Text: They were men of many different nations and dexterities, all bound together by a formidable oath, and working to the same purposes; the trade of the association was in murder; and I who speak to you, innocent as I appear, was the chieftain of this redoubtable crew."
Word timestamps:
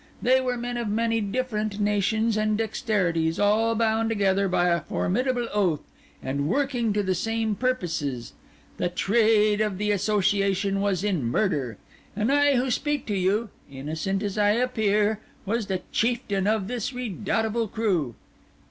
They 0.19 0.41
were 0.41 0.57
men 0.57 0.77
of 0.77 0.87
many 0.87 1.21
different 1.21 1.79
nations 1.79 2.35
and 2.35 2.57
dexterities, 2.57 3.37
all 3.37 3.75
bound 3.75 4.09
together 4.09 4.47
by 4.47 4.69
a 4.69 4.81
formidable 4.81 5.47
oath, 5.53 5.81
and 6.23 6.49
working 6.49 6.91
to 6.93 7.03
the 7.03 7.13
same 7.13 7.53
purposes; 7.53 8.33
the 8.77 8.89
trade 8.89 9.61
of 9.61 9.77
the 9.77 9.91
association 9.91 10.81
was 10.81 11.03
in 11.03 11.23
murder; 11.25 11.77
and 12.15 12.31
I 12.31 12.55
who 12.55 12.71
speak 12.71 13.05
to 13.05 13.15
you, 13.15 13.49
innocent 13.71 14.23
as 14.23 14.39
I 14.39 14.53
appear, 14.53 15.19
was 15.45 15.67
the 15.67 15.83
chieftain 15.91 16.47
of 16.47 16.67
this 16.67 16.93
redoubtable 16.93 17.67
crew." 17.67 18.15